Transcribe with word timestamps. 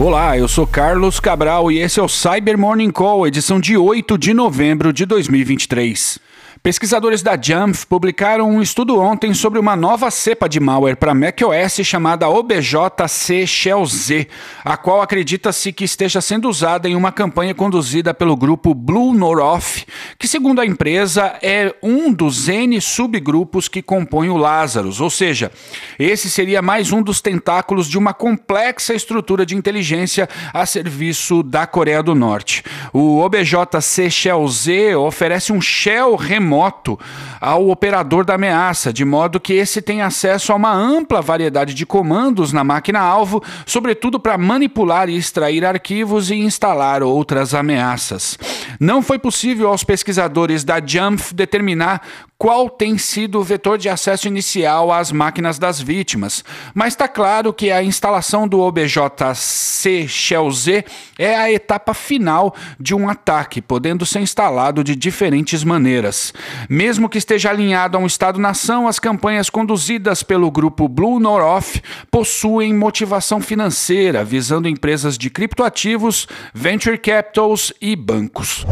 Olá, 0.00 0.38
eu 0.38 0.46
sou 0.46 0.64
Carlos 0.64 1.18
Cabral 1.18 1.72
e 1.72 1.80
esse 1.80 1.98
é 1.98 2.02
o 2.02 2.08
Cyber 2.08 2.56
Morning 2.56 2.88
Call, 2.88 3.26
edição 3.26 3.58
de 3.58 3.76
8 3.76 4.16
de 4.16 4.32
novembro 4.32 4.92
de 4.92 5.04
2023. 5.04 6.20
Pesquisadores 6.62 7.20
da 7.20 7.36
Jamf 7.36 7.84
publicaram 7.84 8.48
um 8.48 8.62
estudo 8.62 8.96
ontem 9.00 9.34
sobre 9.34 9.58
uma 9.58 9.74
nova 9.74 10.08
cepa 10.08 10.48
de 10.48 10.60
malware 10.60 10.96
para 10.96 11.14
macOS 11.14 11.80
chamada 11.82 12.28
OBJC 12.28 13.44
Shell 13.44 13.84
Z, 13.86 14.28
a 14.64 14.76
qual 14.76 15.02
acredita-se 15.02 15.72
que 15.72 15.84
esteja 15.84 16.20
sendo 16.20 16.48
usada 16.48 16.88
em 16.88 16.94
uma 16.94 17.10
campanha 17.10 17.52
conduzida 17.52 18.14
pelo 18.14 18.36
grupo 18.36 18.74
Blue 18.74 19.12
North, 19.12 19.84
que, 20.18 20.26
segundo 20.26 20.60
a 20.60 20.66
empresa, 20.66 21.38
é 21.40 21.72
um 21.80 22.12
dos 22.12 22.48
N 22.48 22.80
subgrupos 22.80 23.68
que 23.68 23.80
compõem 23.80 24.28
o 24.28 24.36
Lazarus, 24.36 25.00
ou 25.00 25.08
seja, 25.08 25.52
esse 25.96 26.28
seria 26.28 26.60
mais 26.60 26.90
um 26.90 27.00
dos 27.00 27.20
tentáculos 27.20 27.88
de 27.88 27.96
uma 27.96 28.12
complexa 28.12 28.92
estrutura 28.92 29.46
de 29.46 29.54
inteligência 29.54 30.28
a 30.52 30.66
serviço 30.66 31.44
da 31.44 31.68
Coreia 31.68 32.02
do 32.02 32.16
Norte. 32.16 32.64
O 32.92 33.20
OBJC 33.20 34.10
Shell 34.10 34.48
Z 34.48 34.96
oferece 34.96 35.52
um 35.52 35.60
shell 35.60 36.16
remoto 36.16 36.98
ao 37.40 37.68
operador 37.68 38.24
da 38.24 38.34
ameaça, 38.34 38.92
de 38.92 39.04
modo 39.04 39.38
que 39.38 39.52
esse 39.52 39.80
tem 39.80 40.02
acesso 40.02 40.52
a 40.52 40.56
uma 40.56 40.74
ampla 40.74 41.22
variedade 41.22 41.74
de 41.74 41.86
comandos 41.86 42.52
na 42.52 42.64
máquina-alvo, 42.64 43.40
sobretudo 43.64 44.18
para 44.18 44.36
manipular 44.36 45.08
e 45.08 45.16
extrair 45.16 45.64
arquivos 45.64 46.28
e 46.28 46.34
instalar 46.34 47.04
outras 47.04 47.54
ameaças. 47.54 48.36
Não 48.78 49.02
foi 49.02 49.18
possível 49.18 49.68
aos 49.68 49.84
pesquisadores 49.84 50.64
da 50.64 50.84
Jamf 50.84 51.32
determinar 51.32 52.02
qual 52.38 52.70
tem 52.70 52.96
sido 52.96 53.40
o 53.40 53.42
vetor 53.42 53.76
de 53.76 53.88
acesso 53.88 54.28
inicial 54.28 54.92
às 54.92 55.10
máquinas 55.10 55.58
das 55.58 55.80
vítimas, 55.80 56.44
mas 56.72 56.92
está 56.92 57.08
claro 57.08 57.52
que 57.52 57.72
a 57.72 57.82
instalação 57.82 58.46
do 58.46 58.60
OBJC 58.60 60.06
Shell 60.06 60.50
Z 60.52 60.84
é 61.18 61.34
a 61.34 61.50
etapa 61.50 61.92
final 61.92 62.54
de 62.78 62.94
um 62.94 63.08
ataque, 63.08 63.60
podendo 63.60 64.06
ser 64.06 64.20
instalado 64.20 64.84
de 64.84 64.94
diferentes 64.94 65.64
maneiras. 65.64 66.32
Mesmo 66.68 67.08
que 67.08 67.18
esteja 67.18 67.50
alinhado 67.50 67.96
a 67.96 68.00
um 68.00 68.06
Estado-nação, 68.06 68.86
as 68.86 69.00
campanhas 69.00 69.50
conduzidas 69.50 70.22
pelo 70.22 70.48
grupo 70.50 70.88
Blue 70.88 71.18
North 71.18 71.82
possuem 72.08 72.72
motivação 72.72 73.40
financeira, 73.40 74.24
visando 74.24 74.68
empresas 74.68 75.18
de 75.18 75.28
criptoativos, 75.28 76.28
venture 76.54 76.98
capitals 76.98 77.72
e 77.80 77.96
bancos. 77.96 78.64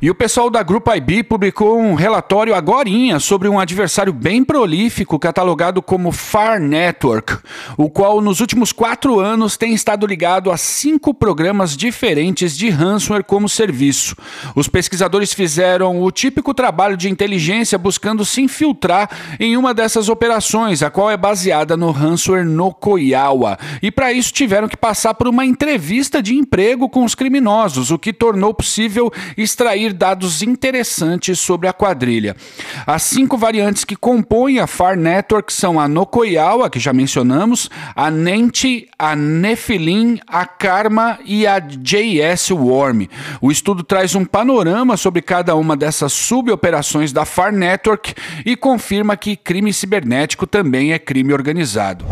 E 0.00 0.08
o 0.08 0.14
pessoal 0.14 0.48
da 0.48 0.62
Grupo 0.62 0.94
IB 0.94 1.24
publicou 1.24 1.76
um 1.76 1.94
relatório 1.94 2.54
agorinha 2.54 3.18
sobre 3.18 3.48
um 3.48 3.58
adversário 3.58 4.12
bem 4.12 4.44
prolífico 4.44 5.18
catalogado 5.18 5.82
como 5.82 6.12
Far 6.12 6.60
Network, 6.60 7.38
o 7.76 7.90
qual 7.90 8.20
nos 8.20 8.38
últimos 8.38 8.70
quatro 8.70 9.18
anos 9.18 9.56
tem 9.56 9.74
estado 9.74 10.06
ligado 10.06 10.52
a 10.52 10.56
cinco 10.56 11.12
programas 11.12 11.76
diferentes 11.76 12.56
de 12.56 12.70
ransomware 12.70 13.24
como 13.24 13.48
serviço. 13.48 14.14
Os 14.54 14.68
pesquisadores 14.68 15.32
fizeram 15.32 16.00
o 16.00 16.12
típico 16.12 16.54
trabalho 16.54 16.96
de 16.96 17.10
inteligência 17.10 17.76
buscando 17.76 18.24
se 18.24 18.40
infiltrar 18.40 19.10
em 19.40 19.56
uma 19.56 19.74
dessas 19.74 20.08
operações, 20.08 20.80
a 20.80 20.90
qual 20.90 21.10
é 21.10 21.16
baseada 21.16 21.76
no 21.76 21.90
ransomware 21.90 22.46
Nokoyawa, 22.46 23.58
e 23.82 23.90
para 23.90 24.12
isso 24.12 24.32
tiveram 24.32 24.68
que 24.68 24.76
passar 24.76 25.14
por 25.14 25.26
uma 25.26 25.44
entrevista 25.44 26.22
de 26.22 26.36
emprego 26.36 26.88
com 26.88 27.02
os 27.02 27.16
criminosos, 27.16 27.90
o 27.90 27.98
que 27.98 28.12
tornou 28.12 28.54
possível 28.54 29.12
extrair 29.36 29.87
dados 29.92 30.42
interessantes 30.42 31.38
sobre 31.38 31.68
a 31.68 31.72
quadrilha. 31.72 32.36
As 32.86 33.02
cinco 33.02 33.36
variantes 33.36 33.84
que 33.84 33.96
compõem 33.96 34.58
a 34.58 34.66
Far 34.66 34.96
Network 34.96 35.52
são 35.52 35.78
a 35.78 35.88
Nokoyawa, 35.88 36.70
que 36.70 36.78
já 36.78 36.92
mencionamos, 36.92 37.70
a 37.94 38.10
Nenti, 38.10 38.88
a 38.98 39.14
Nephilim, 39.14 40.20
a 40.26 40.46
Karma 40.46 41.18
e 41.24 41.46
a 41.46 41.58
JS 41.58 42.50
Worm. 42.50 43.06
O 43.40 43.50
estudo 43.50 43.82
traz 43.82 44.14
um 44.14 44.24
panorama 44.24 44.96
sobre 44.96 45.22
cada 45.22 45.54
uma 45.54 45.76
dessas 45.76 46.12
suboperações 46.12 47.12
da 47.12 47.24
Far 47.24 47.52
Network 47.52 48.14
e 48.44 48.56
confirma 48.56 49.16
que 49.16 49.36
crime 49.36 49.72
cibernético 49.72 50.46
também 50.46 50.92
é 50.92 50.98
crime 50.98 51.32
organizado. 51.32 52.04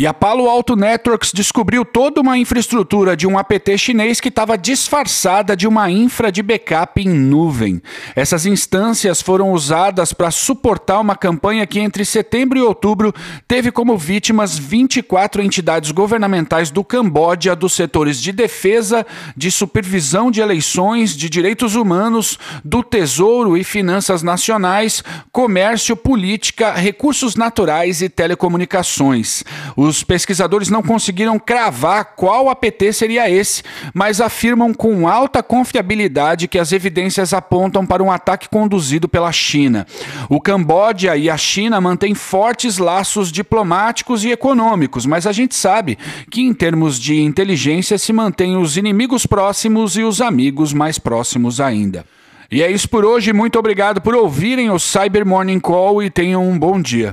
E 0.00 0.06
a 0.06 0.14
Palo 0.14 0.48
Alto 0.48 0.76
Networks 0.76 1.30
descobriu 1.30 1.84
toda 1.84 2.22
uma 2.22 2.38
infraestrutura 2.38 3.14
de 3.14 3.26
um 3.26 3.36
APT 3.36 3.76
chinês 3.76 4.18
que 4.18 4.30
estava 4.30 4.56
disfarçada 4.56 5.54
de 5.54 5.68
uma 5.68 5.90
infra 5.90 6.32
de 6.32 6.42
backup 6.42 7.02
em 7.02 7.06
nuvem. 7.06 7.82
Essas 8.16 8.46
instâncias 8.46 9.20
foram 9.20 9.52
usadas 9.52 10.14
para 10.14 10.30
suportar 10.30 11.00
uma 11.00 11.14
campanha 11.14 11.66
que 11.66 11.78
entre 11.78 12.02
setembro 12.06 12.58
e 12.58 12.62
outubro 12.62 13.12
teve 13.46 13.70
como 13.70 13.98
vítimas 13.98 14.58
24 14.58 15.42
entidades 15.42 15.90
governamentais 15.90 16.70
do 16.70 16.82
Camboja 16.82 17.54
dos 17.54 17.74
setores 17.74 18.22
de 18.22 18.32
defesa, 18.32 19.06
de 19.36 19.50
supervisão 19.50 20.30
de 20.30 20.40
eleições, 20.40 21.14
de 21.14 21.28
direitos 21.28 21.74
humanos, 21.74 22.38
do 22.64 22.82
Tesouro 22.82 23.54
e 23.54 23.62
finanças 23.62 24.22
nacionais, 24.22 25.04
comércio, 25.30 25.94
política, 25.94 26.72
recursos 26.72 27.36
naturais 27.36 28.00
e 28.00 28.08
telecomunicações. 28.08 29.44
Os 29.90 30.04
pesquisadores 30.04 30.68
não 30.68 30.84
conseguiram 30.84 31.36
cravar 31.36 32.14
qual 32.14 32.48
APT 32.48 32.92
seria 32.92 33.28
esse, 33.28 33.64
mas 33.92 34.20
afirmam 34.20 34.72
com 34.72 35.08
alta 35.08 35.42
confiabilidade 35.42 36.46
que 36.46 36.60
as 36.60 36.70
evidências 36.70 37.34
apontam 37.34 37.84
para 37.84 38.00
um 38.00 38.12
ataque 38.12 38.48
conduzido 38.48 39.08
pela 39.08 39.32
China. 39.32 39.84
O 40.28 40.40
Camboja 40.40 41.16
e 41.16 41.28
a 41.28 41.36
China 41.36 41.80
mantêm 41.80 42.14
fortes 42.14 42.78
laços 42.78 43.32
diplomáticos 43.32 44.24
e 44.24 44.30
econômicos, 44.30 45.04
mas 45.06 45.26
a 45.26 45.32
gente 45.32 45.56
sabe 45.56 45.98
que, 46.30 46.40
em 46.40 46.54
termos 46.54 46.96
de 46.96 47.20
inteligência, 47.20 47.98
se 47.98 48.12
mantêm 48.12 48.56
os 48.56 48.76
inimigos 48.76 49.26
próximos 49.26 49.96
e 49.96 50.04
os 50.04 50.20
amigos 50.20 50.72
mais 50.72 51.00
próximos 51.00 51.60
ainda. 51.60 52.04
E 52.48 52.62
é 52.62 52.70
isso 52.70 52.88
por 52.88 53.04
hoje. 53.04 53.32
Muito 53.32 53.58
obrigado 53.58 54.00
por 54.00 54.14
ouvirem 54.14 54.70
o 54.70 54.78
Cyber 54.78 55.26
Morning 55.26 55.58
Call 55.58 56.00
e 56.00 56.08
tenham 56.08 56.48
um 56.48 56.56
bom 56.56 56.80
dia. 56.80 57.12